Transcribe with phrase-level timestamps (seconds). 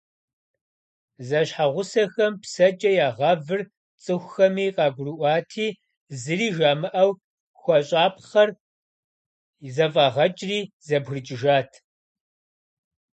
[1.27, 3.61] Зэщхьэгъусэхэм псэкӀэ ягъэвыр
[4.03, 5.67] цӀыхухэми къагурыӀуати,
[6.19, 7.11] зыри жамыӀэу
[7.59, 8.49] хуэщӀапхъэр
[9.73, 11.71] зэфӀагъэкӀри, зэбгрыкӀыжат.